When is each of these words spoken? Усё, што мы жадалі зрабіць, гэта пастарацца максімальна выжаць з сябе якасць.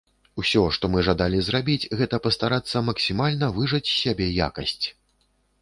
Усё, 0.43 0.61
што 0.77 0.89
мы 0.93 1.03
жадалі 1.07 1.43
зрабіць, 1.49 1.89
гэта 2.01 2.21
пастарацца 2.29 2.83
максімальна 2.89 3.51
выжаць 3.59 3.87
з 3.91 3.95
сябе 4.01 4.31
якасць. 4.49 4.83